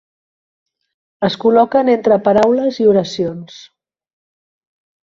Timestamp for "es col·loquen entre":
1.27-2.19